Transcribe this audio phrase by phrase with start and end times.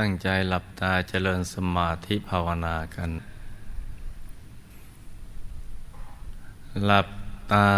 [0.00, 3.10] ตั้งใจหลับตาเจริญสมาธิภาวนากัน
[6.86, 7.08] หลับ
[7.52, 7.68] ตา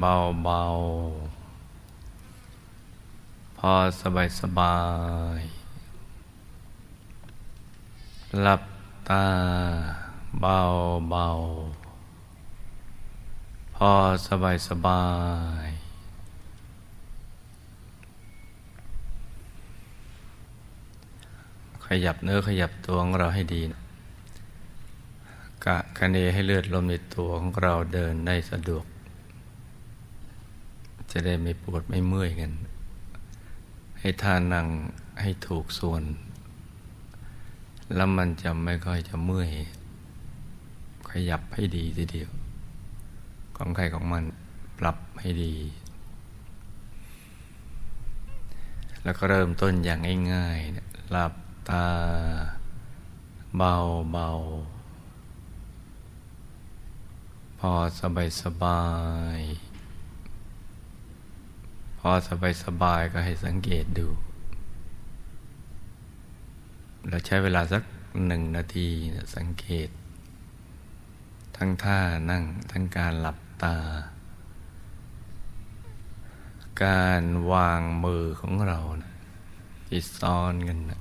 [0.00, 4.76] เบาๆ พอสบายสบา
[5.38, 5.40] ย
[8.42, 8.62] หลับ
[9.08, 9.24] ตา
[10.40, 13.90] เบาๆ พอ
[14.28, 15.04] สบายสบา
[15.66, 15.68] ย
[21.88, 23.80] ขยับเนื้อขยับตัวของเราให้ดีนะ
[25.64, 28.84] กะคะเนให้เลือดลมในตัวของเราเดินได้สะดวก
[31.10, 32.52] จะได้ไม่ปวดไม่เมื่อยกัน
[34.00, 34.66] ให้ท่านั่ง
[35.20, 36.02] ให้ถูกส่วน
[37.94, 39.50] แล้วมันจะไม่ค่อยจะเมื่อย
[41.10, 42.30] ขยับให้ดีทีเดียว
[43.56, 44.24] ของใครของมัน
[44.78, 45.54] ปรับให้ดี
[49.02, 50.00] แล้วก็เริ่มต้นอย่าง
[50.34, 51.32] ง่ายๆหลับ
[51.70, 51.86] ตา
[53.56, 53.74] เบา
[54.12, 54.28] เบา
[57.58, 58.82] พอสบายสบา
[59.38, 59.40] ย
[61.98, 64.08] พอสบายสบายก็ให้สังเกตดู
[67.08, 67.82] เราใช้เวลาสัก
[68.26, 68.88] หนึ่งนาที
[69.36, 69.88] สังเกต
[71.56, 71.98] ทั้งท่า
[72.30, 73.76] นั่งทั้งการหลับตา
[76.84, 77.22] การ
[77.52, 78.78] วางมือของเรา
[79.86, 81.00] ที่ซ้อนกันนะ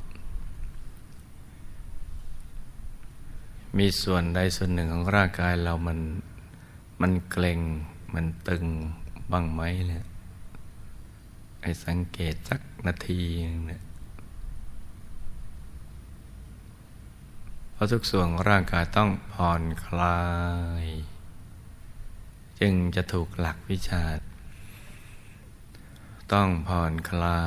[3.77, 5.99] มีส่วนใดส่วนหนึ่งของร่างกายเรามัน
[7.01, 7.59] มันเกร็ง
[8.13, 8.65] มันตึง
[9.31, 10.05] บ้างไหมเนี่ย
[11.61, 13.21] ไอ้สังเกตสักนาที
[13.67, 13.81] เนี่ย
[17.73, 20.21] เพราะทุกส่วนของร่างกายต้องผ่อนคลา
[20.83, 20.85] ย
[22.59, 24.03] จึงจะถูกหลักวิชา
[26.33, 27.43] ต้องผ่อนคลา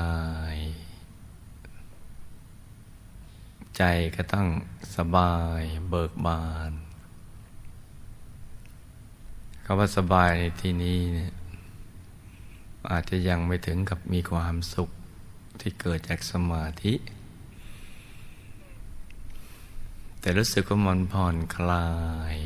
[0.54, 0.56] ย
[3.80, 4.48] ใจก็ต้อง
[4.96, 6.72] สบายเบิกบาน
[9.64, 11.32] คำว่าสบายในที่นี้เนี่ย
[12.90, 14.90] อาจจะยังไม่ถึงกับมีความสุข
[15.60, 16.94] ที่เกิดจากสมาธิ
[20.20, 21.88] แต่รู้สึกว่ามันผ่อนคลา
[22.34, 22.36] ย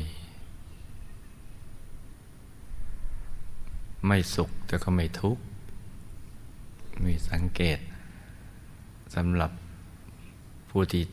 [4.05, 5.43] ไม่สุขแต่ก็ไม่ทุกข์
[7.05, 7.79] มีสังเกต
[9.15, 9.51] สำหรับ
[10.69, 11.03] ผู้ที่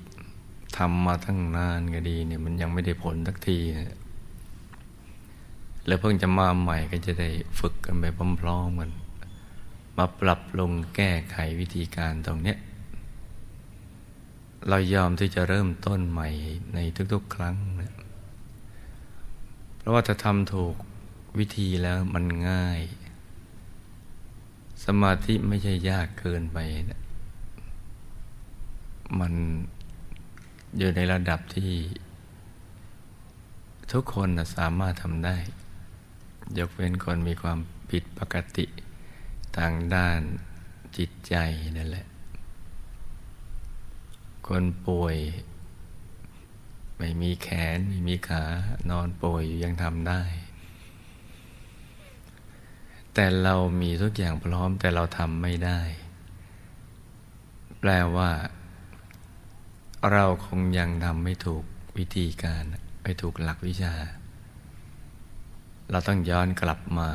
[0.77, 3.99] ทำมาตั้งนานก็ดีเนี่ยมันยังไม่ได้ผลสักทีนะ
[5.87, 7.28] แล้วเพิ่งจะมาใหม่ก็จะได้
[7.59, 8.05] ฝึกกันไป
[8.41, 8.91] พร้อมๆกัน
[9.97, 12.59] มาปรับลงแก้ไขวิธีการตรงเนี้ย
[14.69, 16.28] เรายอมที่จะเริ่มต้นใหม่
[16.75, 16.78] ใน
[17.12, 17.93] ทุกๆ ครั้งนะ
[19.77, 20.75] เพราะว่าถ้าทำถูก
[21.39, 22.81] วิธีแล้วมันง่าย
[24.84, 26.59] สมาธิไม่ใช่ยากเกินไป
[26.91, 27.00] นะ
[29.21, 29.34] มัน
[30.78, 31.72] อยู่ในระดับที่
[33.93, 35.37] ทุกคนสามารถทำได้
[36.59, 37.59] ยกเว้นคนมีความ
[37.91, 38.66] ผิดปกติ
[39.56, 40.21] ทางด้าน
[40.97, 41.34] จิตใจ
[41.77, 42.06] นั่นแหละ
[44.49, 45.16] คนป่วย
[46.99, 48.44] ไม่มีแขน ไม่มีขา
[48.91, 50.22] นอนป่วยยังทำได้
[53.15, 55.81] แต่เรามีทุกอย่างพร้อมแต่เราทำไม่ได้
[57.81, 58.31] แปลว่า
[60.10, 61.64] เราคงยังทำไม่ถูก
[61.98, 62.62] วิธีการ
[63.02, 63.94] ไม่ถูกหลักวิชา
[65.90, 67.08] เราต้องย้อนกลับมา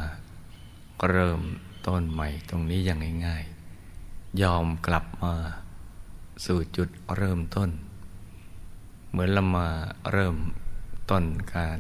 [1.09, 1.41] เริ่ม
[1.87, 5.35] ต้นใหม่ตรงนี้อย่างง่ายๆ ยอมกลับมา
[6.45, 7.69] สู่จุดเริ่มต้น
[9.09, 9.67] เหมือนเรามา
[10.11, 10.35] เริ่ม
[11.11, 11.23] ต้น
[11.55, 11.79] การ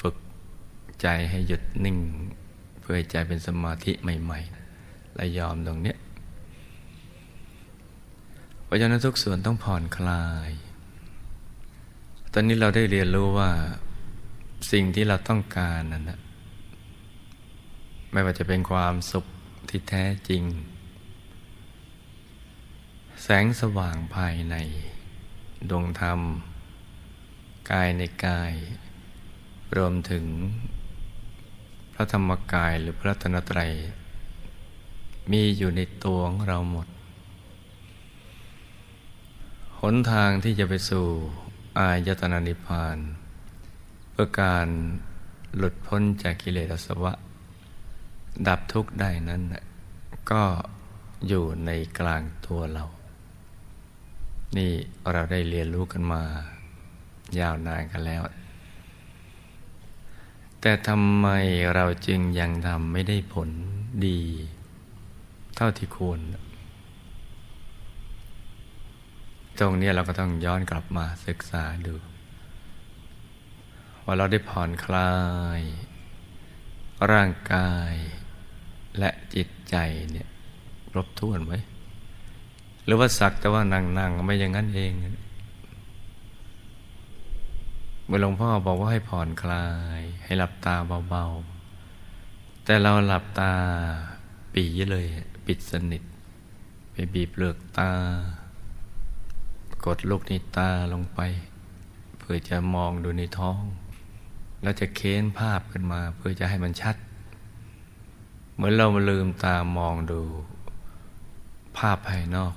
[0.00, 0.16] ฝึก
[1.02, 1.98] ใจให้หยุดนิ่ง
[2.80, 4.40] เพื่อใจเป็นสมาธิใหม่
[4.78, 5.94] ๆ และยอมตรงนี้
[8.66, 10.50] เพราะฉะนั้นทุกส่วนต้องผ่อนคลาย
[12.32, 13.50] ตอนนี้เราได้เรียนรู้ว่า
[14.72, 16.20] สิ่งที่เราต้องการนั้นนะ
[18.12, 19.26] ไม่ว่าจะเป็นความสุข
[19.68, 20.42] ที่แท้จริง
[23.22, 24.56] แสงสว่างภายใน
[25.70, 26.20] ดวงธรรม
[27.70, 28.52] กายในกาย
[29.76, 30.24] รวมถึง
[31.94, 33.72] พระธรรมกายหรือพระธนตรัย
[35.30, 36.86] มีอยู่ในตัวของเราหมด
[39.82, 41.06] หนทางที่จะไปสู่
[41.78, 42.96] อายตนะนิพพาน
[44.10, 44.68] เพื่อการ
[45.56, 47.12] หลุดพ้นจากกิเลสสวะ
[48.46, 49.42] ดับทุกข์ได้นั้น
[50.30, 50.42] ก็
[51.28, 52.84] อยู่ในกลางตัวเรา
[54.56, 54.72] นี่
[55.12, 56.22] เราได้เรียนรู้กันมา
[57.40, 58.22] ยาวนานกันแล้ว
[60.60, 61.28] แต่ทำไม
[61.74, 63.50] เราจึงยังทำไม่ได้ผล
[64.06, 64.20] ดี
[65.56, 66.20] เท่าที่ควร
[69.60, 71.94] ตรงนี้เราก็ต้องย้อนกลับมาศึกษาดู
[74.04, 75.12] ว่าเราได้ผ่อนคลา
[75.58, 75.60] ย
[77.12, 77.94] ร่างกาย
[78.98, 79.76] และจิตใจ
[80.10, 80.28] เนี่ย
[80.90, 81.54] ครบถ้วนไหม
[82.84, 84.92] หรือว่าสักแต่ว่านั่งๆไม่อย่างนั้นเอง
[88.06, 89.66] เมื่อหลวงพ่อบอกว่าให้ผ่อนคลา
[89.98, 90.74] ย ให้หลับตา
[91.08, 93.52] เบาๆ แต่เราหลับตา
[94.54, 95.06] ปีเลย
[95.46, 96.02] ปิดสนิท
[96.92, 97.90] ไปบีบเปลือกตา
[99.86, 101.20] กดลูกในตาลงไป
[102.18, 103.62] เพื่อจะมองดูในท้อง
[104.62, 106.96] แล้วจะเค้นภาพขึ้นมาเพื่อจะให้มันชัด
[108.54, 110.20] เหมือนเรามาลืมตามองดู
[111.76, 112.54] ภาพภายนอก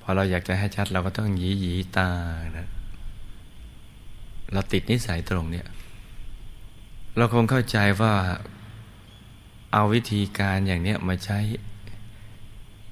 [0.00, 2.10] พอเราอยากจะให้ชัดเราก็ต้องหยีหยีตา
[2.58, 2.68] นะ
[4.52, 5.66] เราติดนิสัยตรงเนี้ย
[7.16, 8.14] เราคงเข้าใจว่า
[9.72, 11.38] เอาวิธีการอย่างเนี้ยมาใช้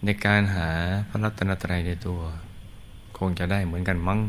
[0.04, 0.69] ในการหา
[1.08, 2.20] พระรัตนตรัยในตัว
[3.18, 4.20] คงจะได้เหมือนกันมั้ง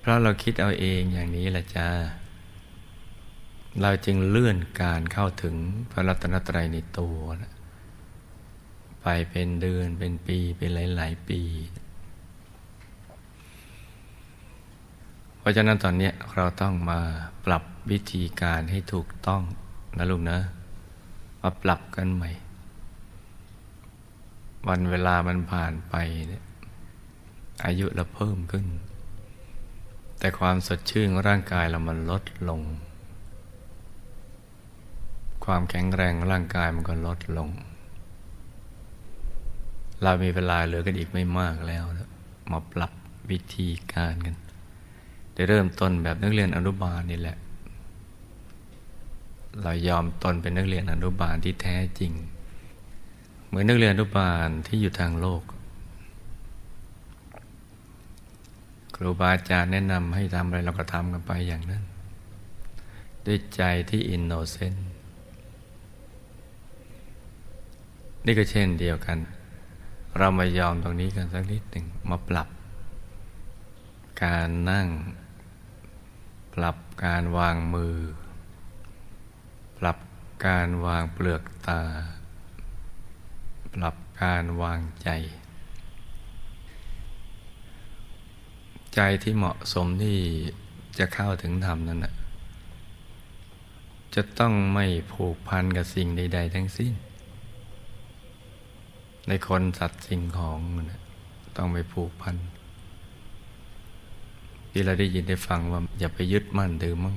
[0.00, 1.88] เพราะเราคิดเอาเองอย่างนี้แหละจ้า
[3.82, 5.54] เราจึงเลื่อนการเข้าถึง
[5.90, 7.52] พระรัตนตรัยในตัวนะ
[9.02, 11.40] ไปเป็นเดือนเป็นปีเป็นหลาย ๆ ปี
[15.38, 17.00] เพราะฉะนั้นตอนนี้เราต้องมา
[17.44, 19.42] ปรับวิธีการให้ถูกต้อง
[19.98, 20.38] นะลูกนะ
[21.42, 22.30] มาปรับกันใหม่
[24.68, 25.94] วันเวลามันผ่านไป
[26.28, 26.44] เนี่ย
[27.64, 28.66] อายุเราเพิ่มขึ้น
[30.18, 32.60] แต่ความสดชื่นของร่างกายเรามันลดลง
[35.44, 37.50] ความแข็งแรงร่างกายมันก็ลดลง
[40.02, 41.84] เรามีเวลาเหลือกันอีกไม่มากแล้ว
[42.50, 42.92] มาปรับ
[43.30, 44.36] วิธีการกัน
[45.34, 47.36] ได้เริ่มต้นแบบนักเรียนอนุบาลนี่แหละ
[49.62, 52.12] เรายอมตนเป็นนักเรียนอนุบาลที่แท้จริง
[53.48, 55.42] เหมือนนักเรียนอนุบาลที่อยู่ทางโลก
[58.94, 61.84] ครูบาอาจารย์แนะนำให้ทำอะไรเราก็ทำกันไปอย่างนั้น
[63.26, 64.88] ด้วยใจที่อินโนเซนต์
[68.24, 69.18] นี่ก็เช่นเดียวกัน
[70.18, 72.48] เรามายอมตรงนี้กันสักนิดหนึ่งมาปรับ
[74.24, 74.88] การนั่ง
[76.54, 77.96] ปรับการวางมือ
[79.78, 79.98] ปรับ
[80.46, 81.82] การวางเปลือกตา
[83.74, 85.08] ปรับการวางใจ
[88.94, 90.18] ใจที่เหมาะสมที่
[90.98, 92.14] จะเข้าถึงธรรมนั้นนะ
[94.14, 96.92] จะต้องไม่ผูกพันกับสิ่งใด ๆ ทั้งสิ้น
[99.28, 100.58] ในคนสัตว์สิ่งของ
[101.56, 102.36] ต้องไม่ผูกพัน
[104.70, 107.16] ที่เราได้ยินได้ฟังว่าอย่าไปยึดมั่นถือมั่ง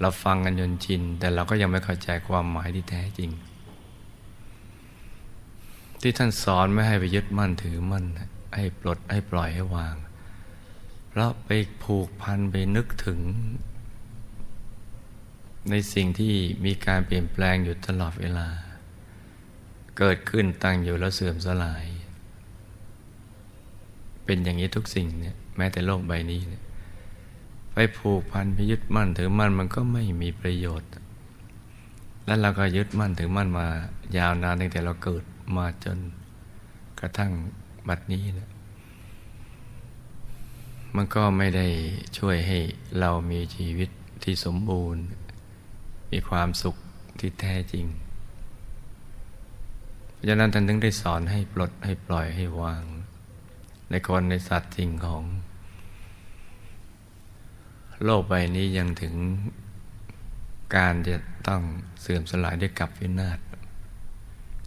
[0.00, 3.30] เราฟังกันจนชิน แต่เราก็ยังไม่เข้าใจความหมายที่แท้จริง
[6.02, 8.04] ที่ท่านสอนไม่ให้ไปยึดมั่นถือมั่น
[8.56, 9.96] ให้ปลดให้ปล่อยให้วาง
[11.08, 11.50] เพราะไป
[11.82, 13.20] ผูกพันไปนึกถึง
[15.70, 16.34] ในสิ่งที่
[16.64, 18.48] มีการเปลี่ยนแปลงอยู่ตลอดเวลา
[19.98, 21.84] เกิดขึ้นตั้งอยู่แล้วเสื่อมสลาย
[24.24, 26.62] เป็นอย่างนี้ทุกสิ่งเนี่ยแม้แต่โลกใบนี้เนี่ย
[27.74, 30.90] ไปผูกพันไปยึดมั่นถือมั่นมันก็ไม่มีประโยชน์
[32.26, 33.66] แล้วเราก็ยึดมั่นถือมั่นมา
[34.16, 35.24] ยาวนานตั้งแต่เราเกิด
[35.56, 35.98] มาจน
[37.00, 37.32] กระทั่ง
[37.88, 38.50] บัดนี้นะ
[40.96, 41.66] มันก็ไม่ได้
[42.18, 42.58] ช่วยให้
[43.00, 43.90] เรามีชีวิต
[44.24, 45.02] ที่สมบูรณ์
[46.10, 46.76] มีความสุข
[47.18, 47.86] ที่แท้จริง
[50.22, 52.84] ราะฉะนั้นท่านถึงได้สอนให้ปลดให้ปล่อยให้วาง
[53.90, 55.22] ในคนในสัตว์สิ่งของ
[58.04, 59.14] โลกใบนี้ยังถึง
[60.76, 61.16] การจะ
[61.48, 61.62] ต้อง
[62.00, 63.38] เสื่อมสลายด้วยกับวินาศ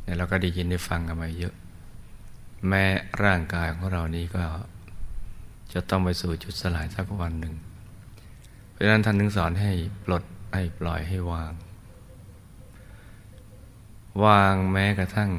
[0.05, 1.53] เนี่ยเราก็ได้ยินได้ฟังกันมาเยอะ
[2.67, 2.83] แม้
[3.23, 4.43] ร่างกายของเรานี้ก็
[5.73, 7.55] จะต้องไปสู่จุดสลายสักวันหนึ่ง
[8.71, 9.71] เพราะฉะนั้นท่านถึงสอนให้
[10.05, 11.53] ปลดให้ปล่อยให้วาง
[14.25, 15.31] วางแม้กระทั่ง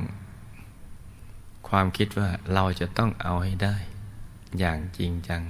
[1.68, 3.76] ความคิดว่าเราจะต้องเอาให้ได้
[4.58, 5.42] อย่างจริงจัง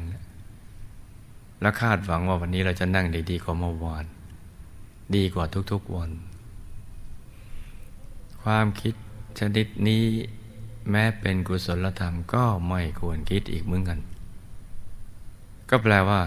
[1.61, 4.05] และคาดหวังว่าวันนี้เราจะนั่งได้ดีกว่าเมื่อวาน
[5.17, 6.11] ดีกว่าทุกๆวัน
[8.43, 8.95] ความคิด
[9.39, 10.05] ชนิดนี้
[10.91, 13.99] แม้เป็นกุศลธรรมก็ไม่ควรคิดอีกเหมือนกัน
[15.71, 16.21] ก็แปลว่า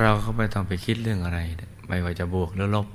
[0.00, 1.38] เราก็ไม่ต้องไปคิดเรื่องอะไร
[1.88, 2.88] ไม่ว่าจะบวกหรือลบ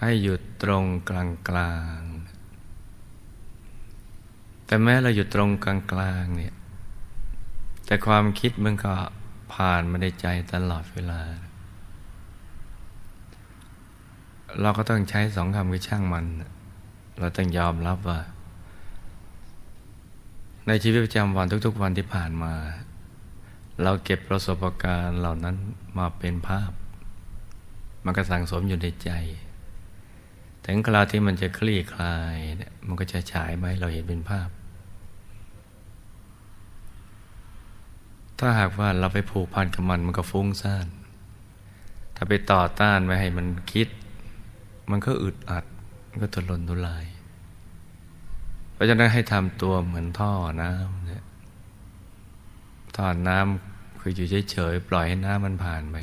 [0.00, 2.00] ให้หยุดตรงกลางกลาง
[4.66, 6.54] แต่แม้เราหยุดตรงกลางกลางเนี่ย
[7.86, 8.94] แต่ความคิดมันก็
[9.52, 11.20] ผ่านมาในใจตลอดเวลา
[14.60, 16.26] เราก็ต้องใช้สองคำคือช่างมัน
[17.18, 18.20] เราต้องยอมรับว่า
[20.66, 22.54] ในชีวิตประจำวันทุกๆวันที่ผ่านมา
[23.82, 25.56] เราเก็บประสบการณ์เหล่านั้น
[25.98, 26.70] มาเป็นภาพ
[28.04, 29.10] มันก็สังสมอยู่ในใจ
[30.64, 34.48] ถึงคราวที่มันจะคลี่คลายเนี่ยมันก็จะฉายมาให้เราเห็นเป็นภาพ
[38.38, 40.86] ถ้าหากว่าเราไปผูกพันกับมันมันก็ฟุ้งซ่าน
[42.16, 43.88] ถ้าไปต่อต้านไม่ให้มันคิด
[44.90, 45.64] มันก็อึดอัด
[46.20, 47.04] ก็ทุรนทุราย
[48.72, 50.32] เพราะฉะนั้นให้ทำตัวเหมือนท่อ
[50.62, 51.24] น้ำเนี่ย
[52.96, 55.96] ท่อน้ำคืออยู่เฉยๆปล่อยให้น้ำมันผ่านไป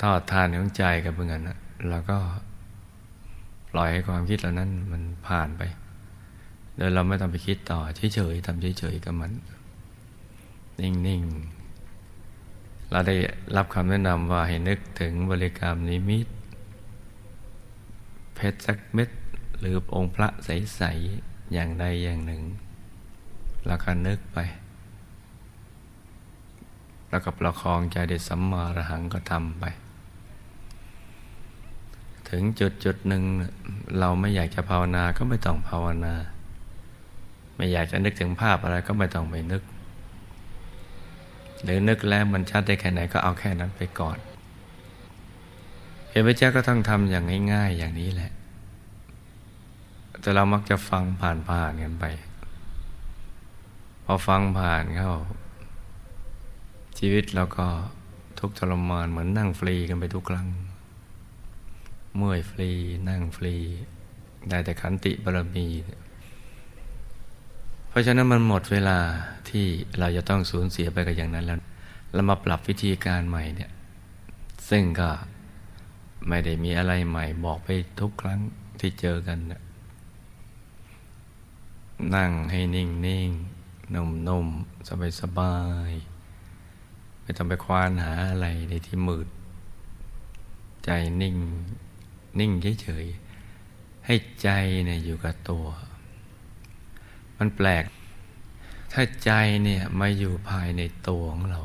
[0.00, 1.58] ท่อทานของใจกับเพื่อนนะ
[1.88, 2.18] เราก็
[3.72, 5.62] ปล่อยให้ความคิดเหล่านั้นมันผ่านไป
[6.76, 7.80] โดยเราไม่ต้องไปคิดต่อ
[8.14, 9.32] เฉยๆทำเฉยๆกับมัน
[10.80, 13.16] นิ่งๆ เราได้
[13.56, 16.26] รับคำแนะนำว่าให้นึกถึงบริกรรมนิมิต
[18.42, 19.10] เพชรสักเม็ด
[19.58, 20.82] หรือองค์พระใส
[21.16, 22.42] ๆ อย่างใดอย่างหนึ่ง
[23.66, 24.38] แล้วก็นึกไป
[27.10, 29.64] แล้วก็ประคองใจได้สัมมาระหังก็ทำไป
[32.28, 33.22] ถึงจุดจุดหนึ่ง
[33.98, 36.14] เราไม่อยากจะภาวนาก็ไม่ต้องภาวนา
[37.56, 39.62] ไม่อยากจะนึกถึงภาพอะไรก็ไม่ต้องไปนึก
[41.62, 44.18] หรือนึกแล้วมันชัดได้แค่ไหนก็เอาแค่นั้นไปก่อน
[46.10, 48.30] เห็นพระเจ้าก็ต้องทำอย่างง่าย ๆ อย่างนี้แหละ
[50.20, 52.04] แต่เรามักจะฟังผ่านๆกันไป
[54.04, 55.12] พอฟังผ่านเข้า
[56.98, 57.66] ชีวิตเราก็
[58.38, 60.48] ทุกทรมานเหมือนนั่งฟรีกันไปทุกครั้ง
[62.16, 62.70] เมื่อยฟรี
[63.08, 63.54] นั่งฟรี
[64.48, 65.66] ได้แต่ขันติบารมี
[67.88, 68.98] เพราะฉะนั้นมันหมดเวลา
[69.50, 69.66] ที่
[69.98, 71.58] เราจะต้องสูญเสียไปกับอย่างนั้นแล้ว
[72.14, 73.70] เรามาปรับวิธีการใหม่เนี่ย
[74.70, 75.10] ซึ่งก็
[76.28, 77.68] ไม่ได้มีอะไรใหม่บอกไป
[78.00, 78.40] ทุกครั้ง
[78.80, 79.38] ที่เจอกัน
[82.14, 83.30] นั่งให้นิ่งนิ่ง
[83.94, 84.46] นุ่มนุ่ม
[84.88, 85.56] สบายสบา
[85.88, 85.92] ย
[87.22, 89.28] ไม่ต้องไปควานหาอะไรในที่มืด
[90.84, 90.90] ใจ
[91.22, 91.36] นิ่ง
[92.38, 94.48] นิ่งเฉยๆให้ใจ
[94.84, 95.66] เนี่ยอยู่กับตัว
[97.38, 97.84] มันแปลก
[98.92, 99.30] ถ้าใจ
[99.64, 101.62] เนี่ยมาอยู่ภายในตัวของเรา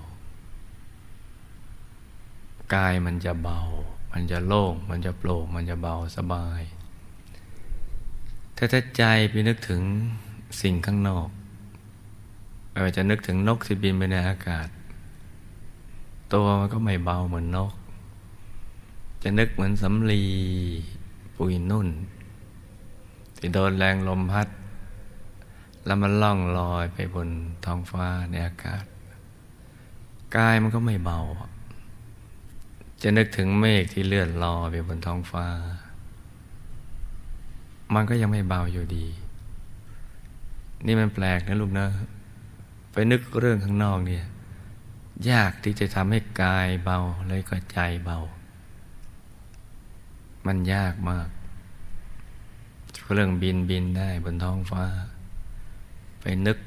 [2.75, 3.59] กายมันจะเบา
[4.17, 6.61] มันจะโล่ง มันจะโปร่ง มันจะเบาสบาย
[8.57, 8.65] ถ้า
[8.97, 9.81] ใจไปนึกถึง
[10.61, 11.27] สิ่งข้างนอก
[12.69, 14.67] ไม่ว่าจะนึกถึงนกที่บินไปในอากาศ
[16.33, 17.73] ตัวมันก็ไม่เบาเหมือนนก
[19.23, 20.23] จะนึกเหมือนสำลี
[21.35, 21.87] ปุยนุ่น
[23.37, 24.47] ที่โดนแรงลมพัด
[25.85, 27.29] แล้วมันล่องลอยไปบน
[27.65, 28.85] ท้องฟ้าในอากาศ
[30.35, 31.19] กายมันก็ไม่เบา
[33.01, 35.47] จะนึกถึงเมฆที่เลื่อนลอยไปบนท้องฟ้า
[37.93, 39.05] มันก็ยังไม่เบาอยู่ดี
[40.85, 41.87] นี่มันแปลกนะลูกนะ
[42.91, 44.25] ไปนึกเรื่องข้างนอกเนี่ย
[45.29, 48.19] ยากที่จะทำให้กายเบาเลยก็ใจเบา
[50.45, 51.27] มันยากมาก
[53.13, 54.83] เรื่องบินบินได้บนท้องฟ้า
[56.21, 56.57] ไปนึก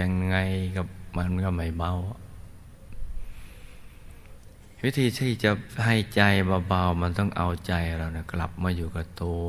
[0.00, 0.36] ยังไง
[0.76, 0.86] กับ
[1.16, 1.92] มันก็ไม่เบา
[4.84, 5.50] วิธีที่จะ
[5.84, 6.22] ให้ใจ
[6.68, 9.44] เบาๆมันต้องเอาใจเรานะกลับมาอยู่กับตัว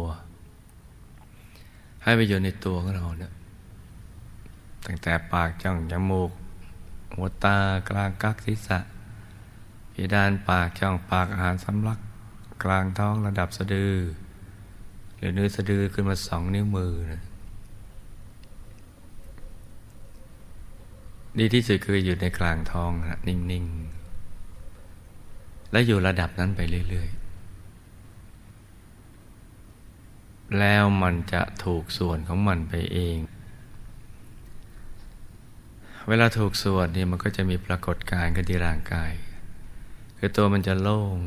[2.04, 3.34] ให้ไปอยู่ในตัวของเราเนะ
[4.86, 6.32] ตั้งแต่ปากจ้องจมูก
[7.16, 7.58] หัวตา
[7.90, 8.80] กลางกักศีรษะ
[9.94, 12.00] พิดานปากช่องปากอาหารสำลัก
[12.64, 13.94] กลางท้องระดับสะดือ
[15.18, 17.22] หรือเนื้อสะดือขึ้นมาสองนิ้วมือนะ
[21.40, 23.95] ดีที่สุดคืออยู่ในกลางท้องนะนิ่งๆ
[25.76, 27.26] และอยู่ระดับนั้นไปเรื่อย ๆ
[30.60, 33.18] แล้วมันจะถูกส่วนของมันไปเอง
[36.08, 39.12] เวลาถูกส่วดนี่มันก็จะมีปรากฏการณ์ขึ้นที่ร่างกาย
[40.18, 41.18] คือตัวมันจะโล่ง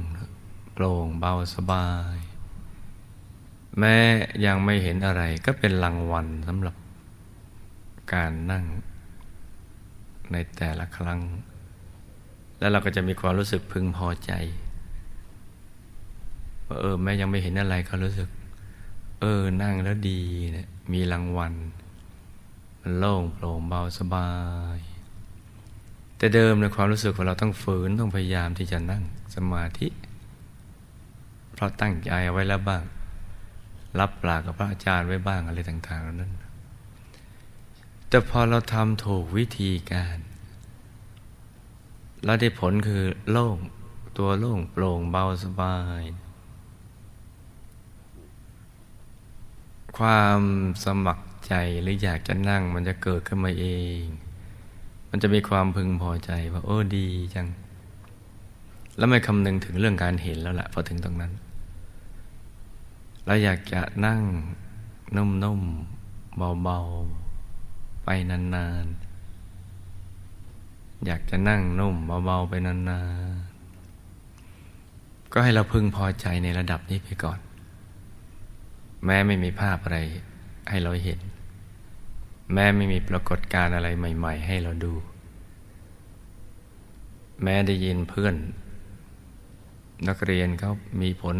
[0.73, 2.17] โปร่งเบาสบาย
[3.79, 3.97] แม้
[4.47, 6.77] ยังไม่เห็นอะไรก็เป็นรางวัลสำหรับ
[8.13, 8.65] การนั่ง
[10.33, 11.21] ในแต่ละครั้ง
[12.59, 14.33] แล้วเราก็จะมีความรู้สึกพึงพอใจ
[16.67, 18.29] ว่าเออแม้ยังไม่เห็นอะไรก็รู้สึก
[19.21, 20.21] เออนั่งแล้วดี
[20.53, 21.53] เนะี่ยมีรางวัล
[22.81, 24.31] มันโล่งโปร่งเบาสบา
[24.77, 24.79] ย
[26.17, 29.03] แต่เดิมในความรู้สึกของเราต้องฝืนต้องพยายามที่จะนั่ง
[29.35, 29.89] สมาธิ
[31.55, 32.83] เพราะตั้งใจเอาไว้แล้วบ้าง
[33.99, 36.33] รับปากกับพระอาจารย์ไว้บ้างอะไรต่างๆเหล่านั้น
[38.09, 40.19] แต่พอเราทำถูกวิธีการ
[42.25, 43.57] แล้วได้ผลคือโล่ง
[44.19, 46.03] ตัวโล่งโปร่งเบาสบาย
[49.99, 50.41] ความ
[50.85, 53.67] สมัครใจหรืออยากจะนั่งมันจะเกิดขึ้นมาเอ
[54.01, 54.03] ง
[55.11, 57.49] มันจะมีความพึงพอใจว่าโอ้ดีจัง
[58.97, 61.33] แล้วไม่คำนึงถึงเรื่องการเห็นแล้วละ่ะพอถึงตรงนั้น
[63.27, 64.23] เราอยากจะนั่ง
[65.17, 69.08] นุ่มๆเบาๆ ไปนานๆ
[71.07, 77.39] อยากจะนั่งนุ่มเบาๆไปนานๆ ก็ให้เราพึงพอใจในระดับนี้ไปก่อน
[79.05, 79.99] แม้ไม่มีภาพอะไร
[80.71, 81.21] ให้เราเห็น
[82.53, 84.95] แม้ไม่มีปรากฏการณ์อะไรใหม่ ๆ ให้เราดู
[87.43, 88.35] แม้ได้ยินเพื่อน
[90.09, 91.37] นักเรียนเขามีผล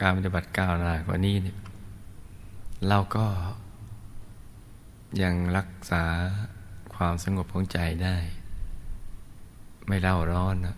[0.00, 1.58] การปฏิบัติก้าวหน้ากว่านี้เนี่ย
[2.88, 3.26] เราก็
[5.22, 6.04] ยังรักษา
[6.94, 8.16] ความสงบของใจได้
[9.86, 10.76] ไม่เล่าร้อนนะ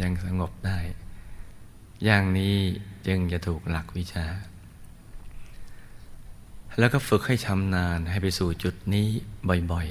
[0.00, 0.78] ยังสงบได้
[2.04, 2.56] อย่างนี้
[3.06, 4.26] จึงจะถูกหลักวิชา
[6.78, 9.08] แล้วก็ฝึกให้ชำนาญให้ไปสู่จุดนี้
[9.72, 9.88] บ่อย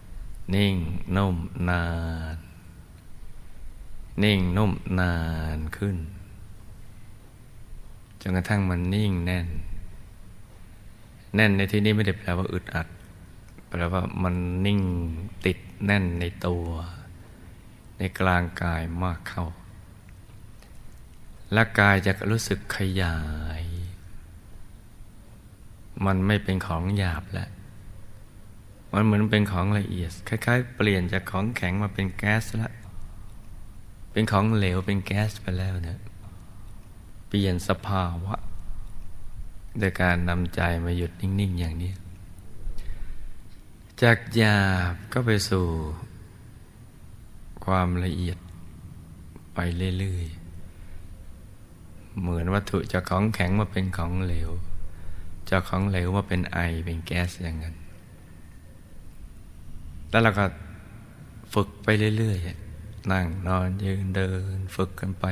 [0.00, 0.74] ๆ นิ่ง
[1.16, 1.36] นุ่ม
[1.68, 1.84] นา
[2.34, 2.36] น
[4.22, 5.14] นิ่งนุ่มนา
[5.56, 5.96] นขึ้น
[8.20, 9.46] จนกระทั่งมันนิ่งแน่น
[11.34, 12.88] แน่นในที่นี้ไม่ได้แปลว่าอึดอัด
[13.68, 14.34] แปลว่ามัน
[14.66, 14.80] นิ่ง
[15.46, 16.66] ติดแน่นในตัว
[18.00, 19.46] ในกลางกายมากเข้า
[21.52, 23.18] และกายจะรู้สึกขยา
[23.60, 23.62] ย
[26.06, 27.50] มันไม่เป็นของหยาบแล้ว
[28.92, 32.72] มันเหมือนเป็นของละเอียด คล้าย ๆ เปลี่ยนจากของแข็งมาเป็นแก๊สล้ว
[34.12, 35.98] เป็นของเหลวเป็นแก๊สไปแล้วเนี่ย
[37.28, 38.36] เปลี่ยนสภาวะ
[39.78, 41.92] โดยการนำใจมาหยุดนิ่ง ๆ อย่างนี้
[44.02, 44.60] จากหยา
[44.92, 45.66] บก็ไปสู่
[47.70, 48.38] ความละเอียด
[49.54, 49.58] ไป
[49.98, 54.50] เรื่อยๆ เหมือนวัตถุจากของแข็งมาเป็นของเหลว
[55.50, 57.74] จากของเหลวมาเป็นไอเป็นแก๊สอย่างนั้น
[60.10, 60.46] แล้วเราก็
[61.54, 65.26] ฝึกไปเรื่อยๆ นั่งนอนยืนเดิน ฝึกกันไป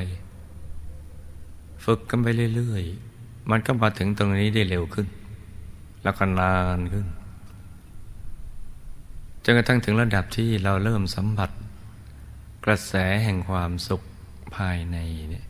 [1.84, 5.06] ฝึกกันไปเรื่อยๆ มันก็มาถึงตรงนี้ได้เร็วขึ้น
[6.02, 7.06] แล้วก็นานขึ้น
[9.44, 11.50] จนกระทั่งถึงระดับที่เราเริ่มสัมผัส
[12.70, 14.02] ระแสแห่งความสุข
[14.56, 14.98] ภายใน
[15.30, 15.46] เนี่ย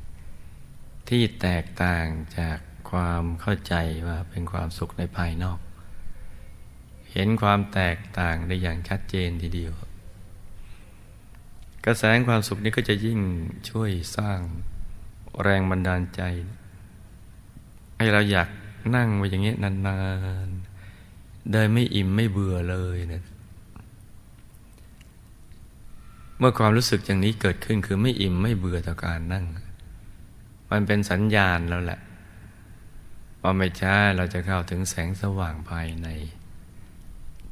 [1.09, 2.07] ที่แตกต่าง
[2.38, 2.59] จาก
[2.90, 3.74] ความเข้าใจ
[4.07, 5.59] ว่าเป็นความสุขในภายนอก
[7.12, 9.72] เห็นความแตกต่างได้อย่างชัดเจนทีเดียว
[11.87, 13.20] กระแสความสุขนี้ก็จะยิ่ง
[13.70, 14.40] ช่วยสร้าง
[15.42, 16.22] แรงบันดาลใจ
[17.98, 18.48] ให้เราอยาก
[18.96, 19.98] นั่งไว้อย่างนี้นา
[20.46, 23.22] นๆ โดยไม่อิ่มไม่เบื่อเลยนะ
[26.38, 29.44] เมื่อความรู้สึกอย่างนี้เกิดขึ้นคือไม่อิ่มไม่เบื่อต่อการนั่ง
[30.70, 32.01] มันเป็นสัญญาณแล้วแหละ
[33.40, 36.09] พอไม่ช้าเราจะเข้าถึงแสงสว่างภายใน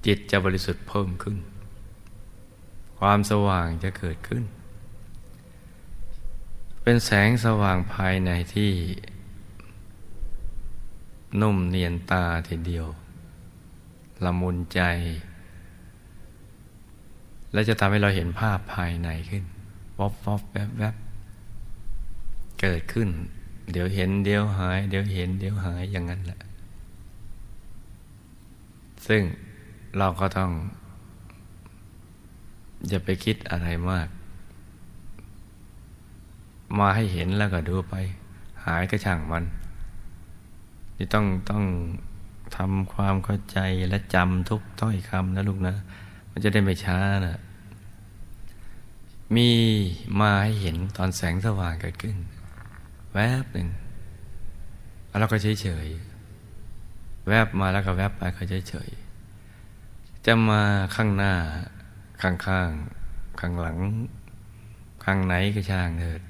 [0.07, 1.39] จิตจะบริสุทธิ์เพิ่มขึ้น
[2.99, 4.45] ความสว่างจะเกิดขึ้น
[6.83, 8.73] เป็นแสงสว่างภายในที่
[11.41, 12.87] นุ่มเนียนตาทีเดียว
[14.25, 14.81] ละมุนใจ
[17.57, 19.45] และจะทำให้เราเห็นภาพภายในขึ้น
[19.99, 20.95] วอบวอบแวบแวบ
[22.61, 23.09] เกิดขึ้น
[23.73, 26.41] เดี๋ยวเห็นเดี๋ยวหาย เดี๋ยวเห็นเดี๋ยวหายอย่างนั้นแหละ
[29.07, 29.23] ซึ่ง
[29.99, 30.51] เราก็ต้อง
[32.89, 34.09] อย่าไปคิดอะไรมาก
[36.79, 37.95] มาให้เห็นแล้วก็ดูไป
[38.65, 39.45] หายก็ช่างมัน
[40.97, 41.65] นี่ต้องต้อง
[42.57, 45.75] ทำความเข้าใจและจำทุกถ้อยคำนะลูกนะ
[46.31, 47.39] มันจะได้ไม่ช้านะ
[49.35, 49.51] มี
[50.21, 52.17] มาให้เห็นตอนแสงสว่างเกิดขึ้น
[53.15, 53.69] แวบหนึ่ง
[55.19, 55.87] แล้วก็เฉยเฉย
[57.29, 58.91] แวบมาแล้วก็แวบไปก็เฉยเฉย
[60.27, 60.63] จะมา
[60.97, 61.35] ข้างหน้า
[62.23, 62.71] ข้างข้าง
[63.41, 63.79] ข้างหลัง
[65.05, 66.21] ข้างไหนก็ช่างเถิด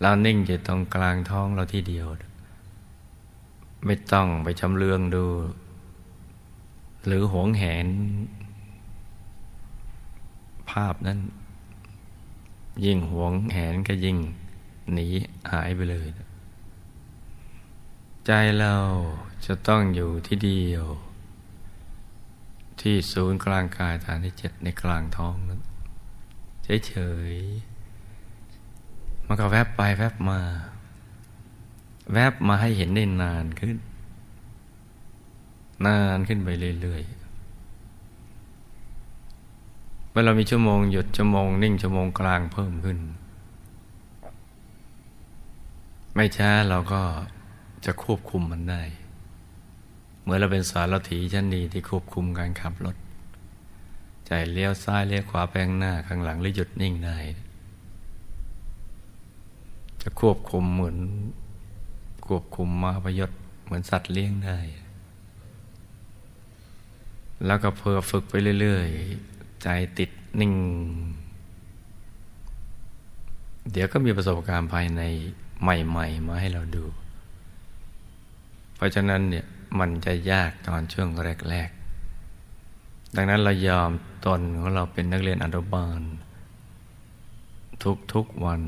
[0.00, 2.06] เรานิ่งอยู่ตรงกลางท้องเราที่เดียว
[3.84, 5.24] ไม่ต้องไปชำเลืองดู
[7.06, 7.86] หรือหวงแหน
[10.70, 11.18] ภาพนั้น
[12.84, 14.18] ยิ่งหวงแหนก็ยิ่ง
[14.92, 15.08] หนี
[15.50, 16.08] หายไปเลย
[18.26, 18.74] ใจเรา
[19.46, 20.84] จะต้องอยู่ที่เดียว
[22.80, 25.60] ที่ศูนย์กลางกายฐานที่เจ็ดในกลางท้องนั้น
[26.86, 26.94] เฉ
[27.32, 30.40] ยๆมันก็แวบไปแวบมา
[32.12, 33.76] แวบมาให้เห็นได้นานขึ้น
[35.86, 36.48] นานขึ้นไป
[36.80, 37.21] เรื่อยๆ
[40.12, 42.98] เมื่อเรามีชั่วโมงหยุดชั่วโมงนิ่งชั่วโมงกลางเพิ่มขึ้น
[46.14, 47.02] ไม่ช้าเราก็
[47.84, 48.82] จะควบคุมมันได้
[50.20, 52.96] เหมือนเราเป็นสารถีชั้นดีที่ควบคุมการขับรถ
[54.26, 57.18] ใจเลี้ยวซ้ายเลี้ยวขวาแปงหน้าข้างหลังหรือหยุดนิ่งได้
[60.02, 60.98] จะควบคุมเหมือน
[62.26, 63.30] ควบคุมมาพยศ
[63.64, 64.58] เหมือนสัตว์เลี้ยงได้
[67.46, 69.31] แล้วก็เพื่อฝึกไปเรื่อยๆ
[69.62, 70.52] ใจติดนิ่ง
[73.70, 75.02] เดี๋ยวก็มีประสบการณ์ภายใน
[75.62, 76.84] ใหม่ ๆ มาให้เราดู
[78.76, 79.44] เพราะฉะนั้นเนี่ย
[79.78, 81.08] มันจะยากตอนช่วง
[81.50, 81.70] แรก
[82.42, 83.90] ๆ ดังนั้นเรายอม
[84.26, 86.00] ตนของเราเป็นนักเรียนอนุบาล
[88.14, 88.62] ทุกๆวัน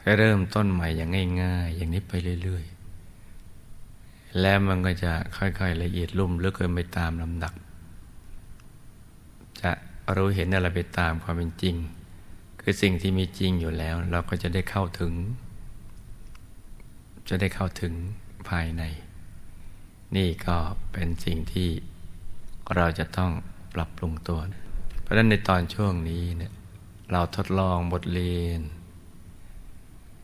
[0.00, 7.54] ให้เริ่มต้นใหม่อย่างง่าย ๆ อย่างนี้ไปเรื่อย ๆ แล้วมันก็จะค่อย ๆ ละเอียดลุ่มลึกขึ้นไปตามลำดับ
[10.16, 11.76] รู้เห็นอะไรไปตามความเป็นจริง
[12.60, 15.12] คือสิ่งที่มีจริงอยู่แล้ว เราก็จะได้เข้าถึง
[17.28, 17.92] จะได้เข้าถึง
[18.48, 18.82] ภายใน
[20.16, 20.56] นี่ก็
[20.92, 21.68] เป็นสิ่งที่
[22.76, 23.30] เราจะต้อง
[23.74, 24.40] ปรับปรุงตัว
[25.02, 26.52] เพราะฉะนั้นในตอนช่วงนี้เนี่ย
[27.12, 28.60] เราทดลองบทเรียน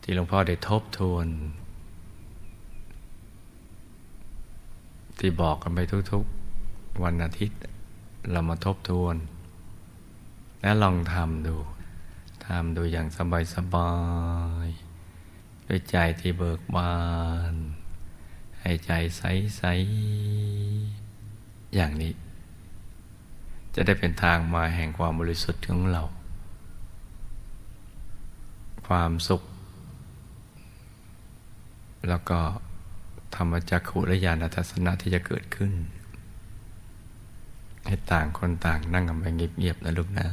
[0.03, 1.27] ที่หลวงพ่อได้ทบทวน
[5.19, 5.79] ที่บอกกันไป
[6.13, 7.59] ทุกๆวันอาทิตย์
[8.33, 9.17] เรามาทบทวน
[10.65, 11.57] และลองทำดู
[12.47, 13.07] ทำดูอย่าง
[13.55, 13.93] สบา
[14.67, 16.95] ยๆด้วยใจที่เบิกบา
[17.53, 17.55] น
[18.61, 22.13] ให้ใจใสๆอย่างนี้
[23.75, 26.03] จะได้เป็นทางมาแห่งความบริสุทธิ์ของเรา
[28.87, 29.43] ความสุข
[32.09, 32.39] แล้วก็
[33.35, 35.73] ธรรมจักขุและญาณทัศนะที่จะเกิดขึ้น
[37.87, 40.29] ให้ต่างคนต่างนั่งกันไปเงียบๆนะลูกนะ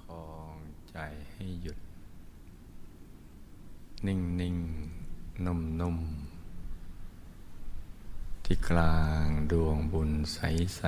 [0.00, 0.54] คลอง
[0.90, 0.96] ใจ
[1.32, 1.78] ให้หยุด
[4.06, 4.56] นิ่งนิ่ง
[5.44, 5.98] นุ่มนุ่ม
[8.44, 10.38] ที่กลางดวงบุญใส
[10.76, 10.82] ใส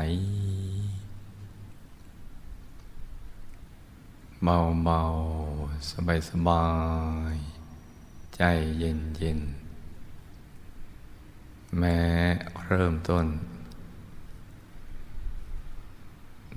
[4.45, 5.01] เบาเบา
[5.91, 6.67] สบายสบา
[7.35, 7.37] ย
[8.37, 8.43] ใจ
[8.79, 9.41] เย็นเย็น
[11.79, 11.99] แม้
[12.67, 13.27] เริ่มต้น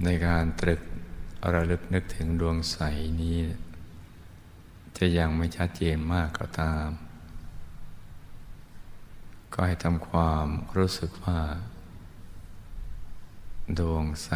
[0.03, 0.81] ในการตรึก
[1.53, 2.77] ระลึกนึกถึงดวงใส
[3.21, 3.37] นี้
[4.97, 6.87] จะยังไม่ชัดเจนมากก็ตาม
[9.53, 11.39] ก็ให้ทำความรู้สึกว่า
[13.79, 14.29] ดวงใส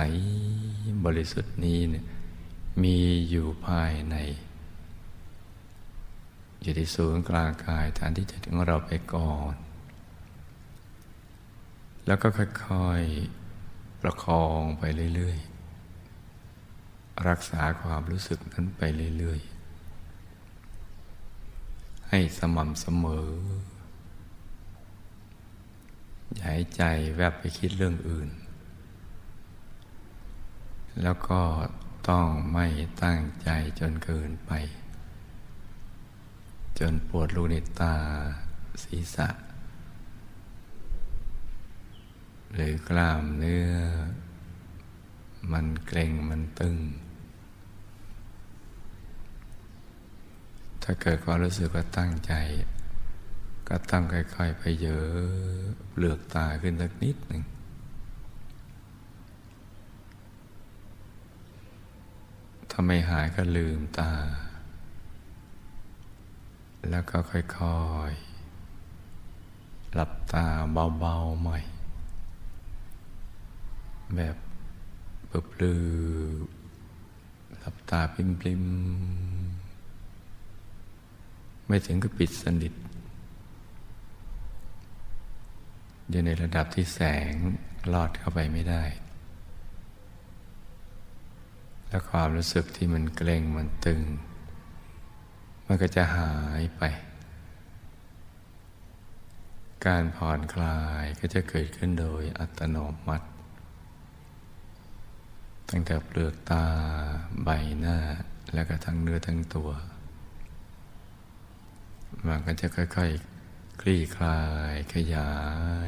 [1.06, 2.06] บริสุทธิ์นี้เนี่ย
[2.84, 4.16] มีอยู่ภายใน
[6.62, 9.54] อยู่ที่ศูนย์กลางกายฐานที่จะถึงเราไปก่อน
[12.08, 14.84] แล้วก็ค่อยๆประคองไป
[15.16, 15.55] เรื่อยๆ
[17.28, 18.82] รักษาความรู้สึกนั้นไป
[19.18, 19.40] เรื่อย
[20.76, 23.30] ๆ ให้สม่ำเสมอ
[26.34, 26.84] อย่าให้ใจ
[27.16, 28.30] แวบไปคิดเรื่องอื่น
[31.02, 31.42] แล้วก็
[32.10, 32.68] ต้องไม่
[33.04, 33.50] ตั้งใจ
[33.80, 34.52] จนเกินไป
[36.80, 37.96] จนปวดรูในตา
[38.84, 39.30] ศีรษะ
[42.54, 43.70] หรือกล้ามเนื้อ
[45.52, 46.76] มันเกร็งมันตึง
[50.88, 52.34] ถ้าเกิดความรู้สึกว่าตั้งใจ
[53.68, 55.16] ก็ต้องค่อย ๆ ไปเยอะ
[55.90, 57.44] เปลือกตาขึ้นสักนิดหนึ่ง
[62.70, 64.12] ถ้าไม่หายก็ลืมตา
[66.90, 67.42] แล้วก็ค่อ
[68.10, 70.46] ยๆ หลับตา
[71.00, 71.60] เบาๆใหม่
[74.16, 74.36] แบบ
[75.28, 75.86] เปลือ
[77.60, 79.35] หลับตาปริมๆ
[81.68, 82.74] ไม่ถึงกับปิดสนิท
[86.10, 87.00] อยู่ในระดับที่แส
[87.32, 87.34] ง
[87.94, 88.84] ลอดเข้าไปไม่ได้
[91.88, 94.02] และความรู้สึกที่มันเกร็งมันตึง
[95.66, 96.84] มันก็จะหายไป
[99.86, 103.28] การผ่อนคลายก็จะเกิดขึ้นโดยอัตโนมัติ
[105.70, 106.66] ตั้งแต่เปลือกตา
[107.44, 107.50] ใบ
[107.80, 107.98] หน้า
[108.54, 109.70] แล้วก็ทั้งเนื้อทั้งตัว
[112.28, 114.40] มันก็จะค่อยๆคลี่คลา
[114.72, 115.30] ยขยา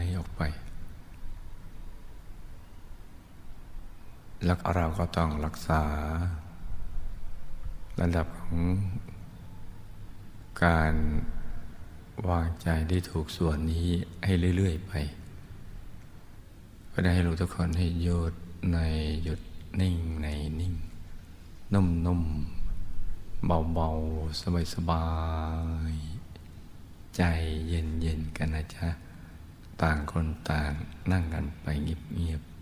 [0.01, 0.41] ยออกไป
[4.45, 5.83] แล้วเราก็ต้องรักษา
[8.01, 8.57] ระดับของ
[10.63, 10.93] การ
[12.29, 13.87] วางใจได้ถูกส่วนนี้
[14.25, 14.93] ให้เรื่อย ๆ ไป
[16.91, 18.33] ก็ได้ให้รู้ทุกคนให้หยุด
[18.73, 18.77] ใน
[19.23, 19.41] หยุด
[19.79, 20.27] นิ่งใน
[20.59, 20.73] นิ่ง
[21.73, 24.41] นุ่มๆเบาๆ
[24.73, 25.05] สบา
[25.91, 26.16] ยๆ
[27.17, 27.23] ใจ
[27.67, 28.87] เย็นๆกันนะจ๊ะ
[29.81, 30.71] ต่างคนต่าง
[31.11, 32.56] นั่งกันไปเงียบๆ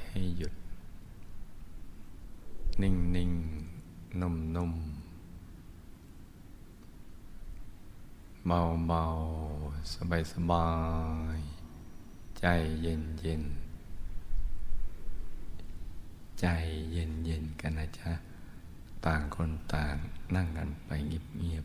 [0.00, 0.54] ใจให้หยุด
[2.82, 3.32] นิ่งนิ่ง
[4.20, 4.72] นุ่มนุ่ม
[8.46, 9.04] เบาเบา
[9.92, 10.68] สบายสบา
[11.36, 11.38] ย
[12.38, 12.44] ใจ
[12.82, 13.42] เย็นเย็น
[16.40, 16.46] ใจ
[16.92, 18.10] เย็นเย็นกันนะจ๊ะ
[19.04, 19.96] ต่างคนต่าง
[20.34, 21.64] นั่งกันไปเงียบเงียบ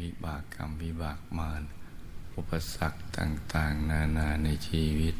[0.00, 1.62] วิบากกรรมวิบากมาร
[2.36, 5.14] อุปสรรคต่าง ๆ นานาในชีวิต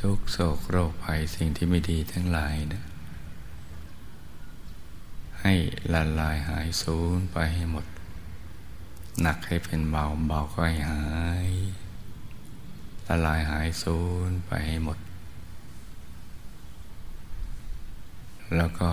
[0.00, 2.82] ทุกโศกโรคภัยสิ่งที่ไม่ดีทั้งหลายนะ
[5.40, 5.54] ให้
[5.92, 7.86] ละลายหายสูญไปให้หมด
[9.22, 11.04] หนักให้เป็นเบาเบาก็ให้หา
[11.48, 11.50] ย
[13.08, 14.98] ละลายหายสูญไปให้หมด
[18.56, 18.90] แล้วก็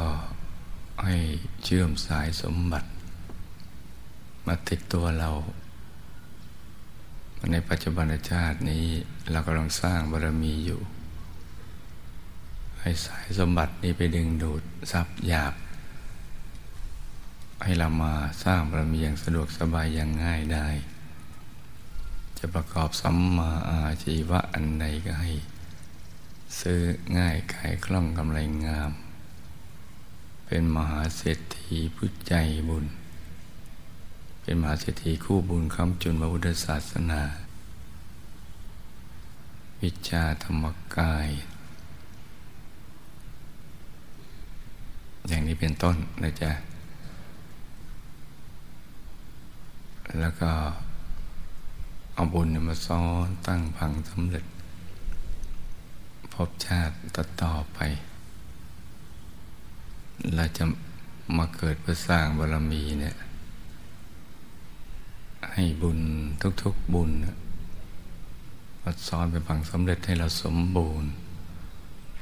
[1.05, 1.17] ให้
[1.63, 2.89] เชื่อมสายสมบัติ
[4.45, 5.29] มาติดตัวเรา
[7.51, 8.85] ในปัจจุบันชาตินี้
[9.31, 10.81] เรากำลังสร้างบารมีอยู่
[12.81, 15.53] ให้สายสมบัตินี้ไปดึงดูดทรัพย์หยาบ
[17.63, 18.13] ให้เรามา
[18.43, 20.67] สร้างบารมีอย่างสะดวกสบายอย่างง่ายได้
[22.37, 25.31] จะประกอบสัมมาอาชีวะอันใดก็ให้
[26.59, 26.81] ซื้อ
[27.17, 28.91] ง่ายขายคล่องกำไรงาม
[30.45, 32.33] เป็นมหาเศรษฐีผู้ใจ
[32.67, 32.85] บุญ
[34.51, 37.21] เป็นมหาเศรษฐีคู่บุญคำจุนพระพุทธศาสนา
[39.81, 41.29] วิชาธรรมกาย
[45.27, 46.51] อย่างนี้เป็นต้นนะจ๊ะ
[50.19, 50.51] แล้วก็
[52.13, 54.45] เอาบุญมาซ้อนตั้งพังสำเร็จ
[56.33, 57.79] พบชาติต่อต่อไป
[60.35, 60.63] เราจะ
[61.37, 63.15] มาเกิดเพื่อสร้างบารมีเนี่ย
[65.49, 65.99] ให้บุญ
[66.63, 67.11] ทุกๆบุญ
[68.81, 71.11] มาซ้อนเป็นพังสำเร็จให้เราสมบูรณ์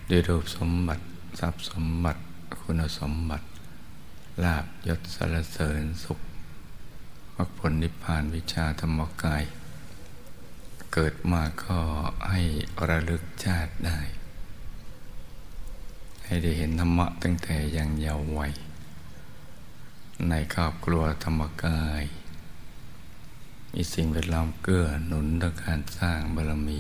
[0.10, 1.04] ด้วยรูปสมบัติ
[1.40, 2.22] ทรัพย์สมบัติ
[2.62, 3.46] คุณสมบัติ
[4.44, 6.20] ลาบยศสารเสริญสุข
[7.36, 9.44] มรรคผลนิพพานวิชาธรรมกาย
[10.94, 11.80] เกิดมาก็
[12.30, 12.42] ให้
[12.90, 14.00] ระลึกชาติได้
[16.26, 18.54] ให้ได้เห็นธรรมะตั้งแต่ยังเยาว์วัย
[20.30, 22.04] ในครอบครัวธรรมกาย
[23.74, 26.80] มีสิ่งแวดล้อมเกื้อหนุนต่อการสร้างบารมี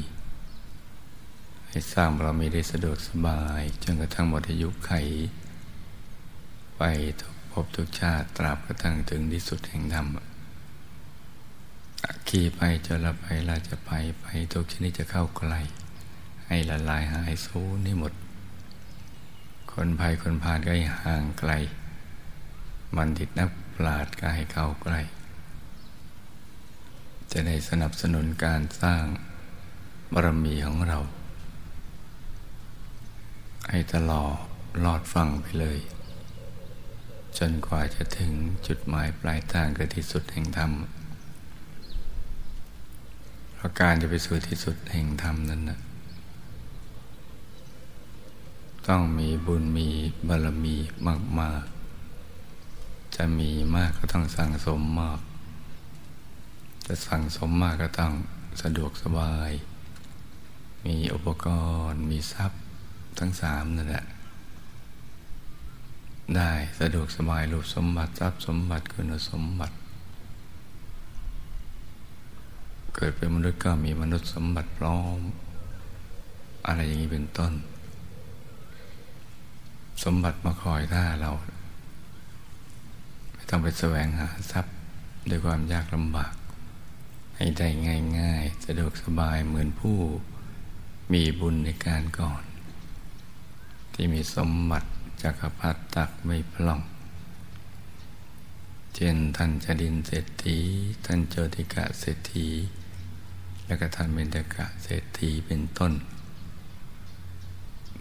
[1.67, 4.91] ให้สร้างบารมีได้สะดวกสบายจนกระทั่งหมดอายุไข
[6.77, 6.81] ไป
[7.21, 10.07] ทุกภพทุกชาติตราบกระทั่งถึงที่สุดแห่งธรรม
[12.27, 15.53] ขี่ไปจนละไปลาจะไปไปทุกชนิดจะเข้าใกล
[16.47, 18.13] ให้ละลายหายสูญนี่หมด
[19.71, 21.51] คนภัยคนพาลก็ให้ห่างไกล
[22.95, 24.99] บัณฑิตนักปราชญ์ก็ให้เข้าใกล้
[27.31, 29.03] จะได้สนับสนุนการสร้าง
[30.13, 30.99] บารมีของเรา
[33.69, 34.35] ให้ตลอด
[34.83, 35.79] ลอดฟังไปเลย
[37.37, 38.31] จนกว่าจะถึง
[38.67, 40.71] จุดหมายปลายทางคือที่สุดแห่งธรรม
[43.53, 45.79] เพราะการจะไปสู่ที่สุดแห่งธรรมนั้นนะ
[48.87, 49.89] ต้องมีบุญมี
[50.27, 50.75] บารมี
[51.39, 51.63] มาก
[52.39, 55.19] ๆ จะมีมากก็ต้องสั่งสมมาก
[56.91, 58.13] จะสั่งสมมากก็ต้อง
[58.61, 59.51] สะดวกสบาย
[60.85, 61.45] มีอุปก
[61.89, 62.61] รณ์มีทรัพย์
[63.19, 64.05] ทั้งสามนั่นแหละ
[66.35, 69.75] ได้สะดวกสบายรูปสมบัติทรัพย์สมบัติคุณสมบัติ
[72.95, 75.19] เกิดเป็นมนุษย์ก็มีมนุษย์สมบัติพร้อม
[76.65, 77.53] อะไรอย่างนี้เป็นต้น
[80.03, 81.31] สมบัติมาคอยท่าเรา
[83.33, 84.73] ไม่ต้องไปแสวงหาทรัพย์
[85.29, 86.33] ด้วยความยากลำบาก
[87.41, 87.69] ให้ได้
[88.19, 89.97] ง่ายๆ สะดวกสบายเหมือนผู้
[91.13, 92.43] มีบุญในการก่อน
[93.93, 94.89] ที่มีสมบัติ
[95.21, 96.81] จักรพรรดิตักไม่พล่อง
[98.95, 100.57] เช่นท่านจดินเศรษฐี
[101.05, 102.47] ท่านโจติกะเศรษฐี
[103.65, 105.93] และก็ท่านเบญจกะเศรษฐีเป็นต้น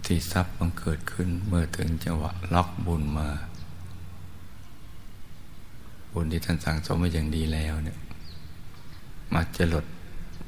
[0.04, 3.28] ที่ทรัพย์มันเกิดขึ้นเมื่อถึงจังหวะล็อกบุญมา
[6.12, 7.98] บุญที่ท่านสั่งสมไว้อย่างดีแล้วเนี่ย
[9.32, 9.86] มาจะหลด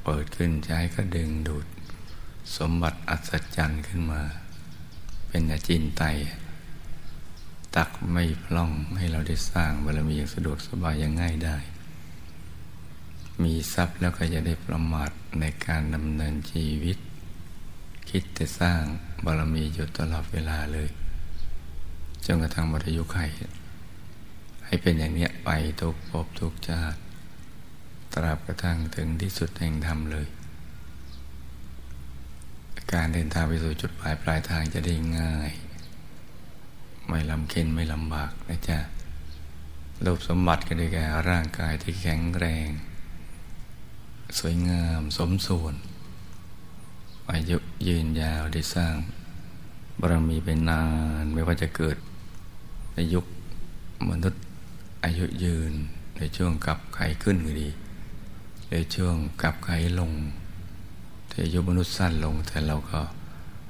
[0.05, 1.67] เปิดขึ้นใช้ก็ดึงดูด
[2.57, 4.23] สมบัติอัศจรรย์ขึ้นมา
[5.29, 6.03] เป็นอาจินไต
[7.77, 11.57] ตักไม่พล่องให้เราได้สร้างบารมีอย่างสะดวกสบายอย่างง่ายได้
[13.43, 15.11] มีทรัพย์แล้วก็จะได้ประมาท
[15.41, 16.99] ในการดำเนินชีวิต
[18.11, 18.83] คิดแต่สร้าง
[19.25, 20.89] บารมีอยู่ตลอดเวลาเลย
[22.25, 23.19] จนกระทั่งมรยุไข
[24.65, 25.51] ให้เป็นอย่างนี้ไป
[25.81, 26.99] ทุกภพทุกชาติ
[28.15, 30.29] ตราบกระทั่งถึงที่สุดแห่งธรรมเลย
[32.93, 35.53] การเดินทางไปสู่จุดหมายปลายทางจะได้ง่าย
[37.09, 38.79] ไม่ลำเค็นไม่ลำบากนะจ๊ะ
[40.05, 42.69] รูปสมบัติก็ได้แก่ร่างกายที่แข็งแรง
[44.39, 45.75] สวยงามสมส่วน
[47.33, 47.57] อายุ
[47.89, 48.97] ยืนยาวได้สร้าง
[50.01, 50.83] บารมีเป็นนา
[51.23, 51.97] นไม่ว่าจะเกิด
[52.95, 53.25] ในยุค
[54.11, 54.43] มนุษย์
[55.05, 55.73] อายุยืน
[56.17, 57.69] ในในช่วงกับไขขึ้นก็ดี
[58.71, 60.13] ในช่วงกับไขลง
[61.29, 63.01] แต่อายุมนุษย์สั้นลง แต่เราก็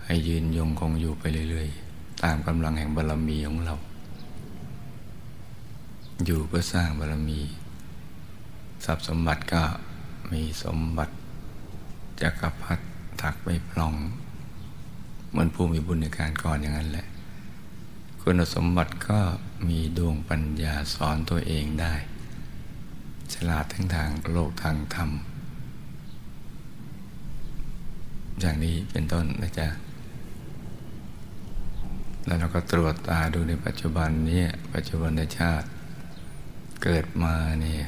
[0.05, 3.75] ให้ยืนยงคงอยู่ไปเรื่อยๆ ตามกำลังแห่งบารรมีของเรา
[6.25, 7.41] อยู่เพื่อสร้างบารรมี
[8.85, 9.63] ทรัพย์สมบัติก็
[10.33, 11.15] มีสมบัติ
[12.21, 12.85] จักรพรรดิ
[13.21, 13.95] ถักไปปล่อง
[15.31, 17.07] เหมือนผู้มีบุญในการก่อนอย่างนั้นแหละ
[18.21, 19.21] คุณสมบัติก็
[19.69, 21.95] มีดวงปัญญาสอนตัวเองได้
[23.35, 25.11] ฉลาดทั้งทางโลกทางธรรม
[28.41, 29.69] อย่างนี้เป็นต้นนะจ๊ะ
[32.27, 35.69] แล้วเราก็ตรวจตาดูในปัจจุบันนี้ปัจจุบันในชาติ
[36.83, 37.85] เกิดมาเนี่ย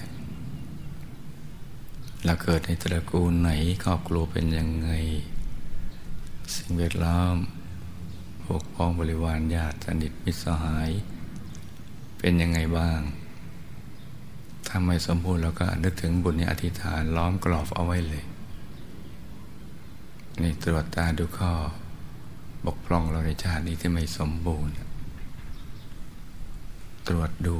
[2.24, 3.51] เราเกิดในตระกูลไหน
[3.84, 4.90] ครอบครัวเป็นยังไง
[6.55, 7.36] สิ่งแวดล้อม
[8.45, 10.90] พวกพ้องบริวารญาติสนิทมิตรสหาย
[12.18, 13.01] เป็นยังไงบ้าง
[14.75, 18.25] ถ้าไม่สมบูรณ์เราก็นึกถึงบุญในอธิษฐานล้อมกรอบเอาไว้เลย
[20.43, 21.53] นี่ตรวจตาดูข้อ
[22.66, 24.73] บกพร่องเราในชาตินี้ที่ไม่สมบูรณ์
[27.09, 27.57] ตรวจดู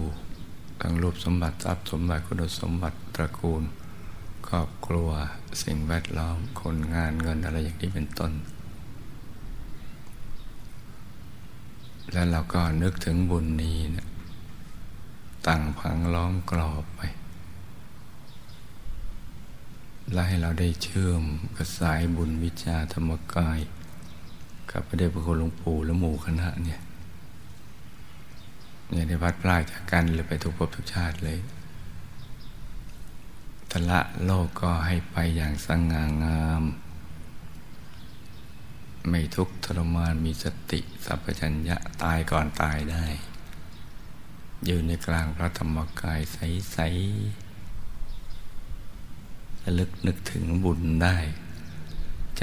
[0.81, 3.63] ทั้งรูปสมบัติทรัพย์สมบัติคุณสมบัติตระกูล
[4.49, 5.11] ครอบครัว
[5.63, 8.33] สิ่งแวดล้อมคนงานเงินอะไรอย่างนี้เป็นต้น
[12.13, 14.07] แล้วเราก็นึกถึงบุญนี้นะ
[15.47, 17.01] ตั้งพังล้อมกรอบไป
[20.13, 21.23] และให้เราได้เชื่อม
[21.57, 23.59] กระสายบุญวิชาธรรมกาย
[24.71, 26.81] กับพระเดชพระคุณหลวงปู่และหมู่คณะเนี่ย
[28.93, 31.39] อย่าได้พัดพลาดจากกันเลยไปทุกภพทุกชาติเลย
[33.71, 36.63] ทละโลกก็ให้ไปอย่างสง่างาม
[39.09, 43.05] ไม่ทุกข์ทรมานมีสติ สัพพัญญะตายก่อนตายได้
[44.67, 51.17] อยู่ในกลางพระธรรมกายใสๆระลึกนึกถึงบุญได้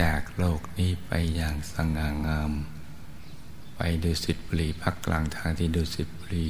[0.01, 2.51] จากโลกนี้ไปอย่างสง่างาม
[3.75, 6.47] ไปดูสิบุรีพักกลางทางที่ดูสิบุรี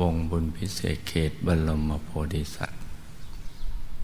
[0.00, 2.82] วงบุญพิเศษเขตบรมโพธิสัตว์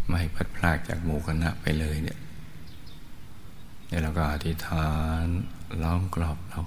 [0.08, 2.18] ไม่พัดพลากจากหมู่คณะไปเลยเนี่ย
[3.88, 4.88] แล้วเราก็อธิษฐา
[5.22, 5.24] น
[5.82, 6.60] ล้อมกรอบเรา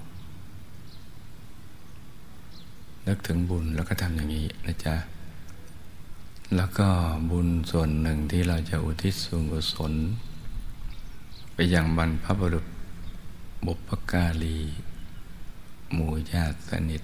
[3.09, 4.95] นึกถึงบุญแล้วก็ทำอย่างนี้นะจ๊ะ
[6.55, 6.87] แล้วก็
[7.31, 9.93] บุญส่วนหนึ่งที่เราจะอุทิศส่วนกุศล
[11.53, 12.65] ไปยังบรรพบุรุษ
[13.65, 14.57] บุพการี
[15.93, 17.03] หมู่ญาติสนิท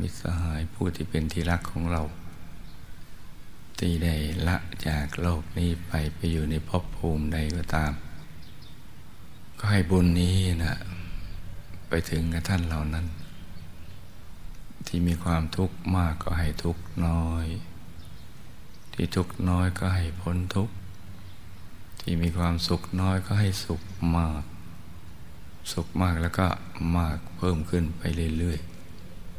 [0.00, 2.02] มิสหายผู้ที่เป็นที่รักของเรา
[3.78, 4.14] ที่ได้
[4.48, 4.56] ละ
[4.86, 7.92] จากโลกนี้ไปไปอยู่ในภพภูมิใดก็ตาม
[9.58, 10.76] ก็ให้บุญนี้นะ
[11.88, 13.06] ไปถึงกับท่านเหล่านั้น
[14.94, 17.46] ที่มีความทุกข์มากก็ให้ทุกข์น้อย
[18.94, 20.74] ที่ทุกข์น้อยก็ให้พ้นทุกข์
[22.00, 23.82] ที่มีความสุขน้อยก็ให้สุข
[24.16, 24.42] มาก
[25.72, 26.46] สุขมากแล้วก็
[26.96, 28.02] มากเพิ่มขึ้นไป
[28.38, 28.58] เรื่อย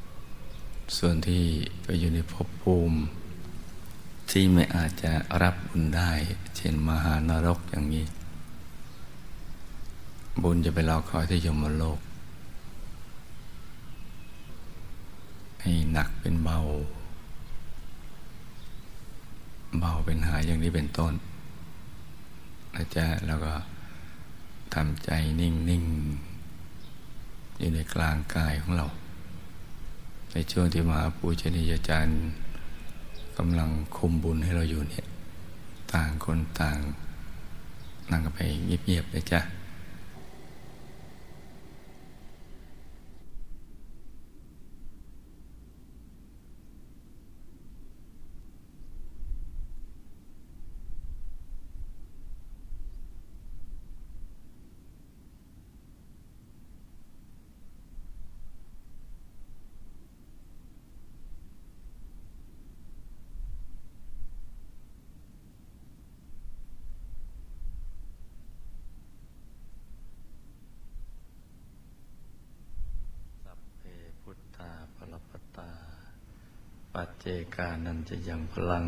[0.07, 1.43] ๆ ส่วนที่
[1.83, 2.97] ไปอยู่ในภพภูมิ
[4.31, 6.11] ที่ไม่อาจจะรับบุญได้
[6.55, 8.05] เช่นมหานรกอย่างนี้
[10.43, 11.99] บุญจะไปรอคอยที่ยมโลก
[15.65, 16.57] ให้หนักเป็นเบา
[19.79, 21.13] เบาเป็นหายอย่างนี้เป็นต้น
[22.77, 23.53] อาจารย์แล้วก็
[24.73, 25.09] ทำใจ
[25.39, 25.83] นิ่งนิ่ง
[27.59, 28.85] อยู่ในกลางกายของเรา
[30.31, 32.15] ในช่วงที่มหาปูชนียาจารย์
[33.37, 35.05] กำลังคุมบุญให้เราอยู่เนี่ย
[35.93, 36.79] ต่างคนต่าง
[38.11, 39.41] นั่งกันไปเงียบๆเลยจ้ะ
[76.97, 78.85] ปัจเจกานัน จะยังพลัง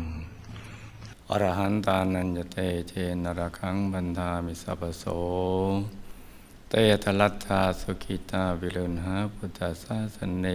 [1.30, 2.58] อรหันตานันจเต
[2.88, 2.92] เช
[3.24, 5.04] นรคังบันทามิสัพโส
[6.68, 10.46] เตทลัตตาสุขิตาวิรุณหาพุทธศาสเน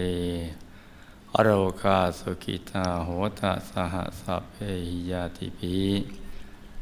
[1.33, 1.49] อโร
[1.81, 3.09] คาสุขิตาโห
[3.39, 4.55] ตสหสัพเพ
[4.89, 5.79] หิยาติพี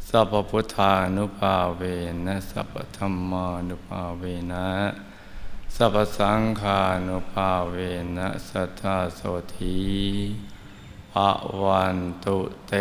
[0.08, 1.82] สัพพุทธานุภาเว
[2.26, 4.68] นะสัพธรรมานุภาเวนะ
[5.76, 7.76] สัพสังฆานุภาเว
[8.18, 9.22] นะสัทธาโส
[9.56, 9.80] ธี
[11.14, 11.16] ภ
[11.64, 12.38] วันตุ
[12.68, 12.74] เต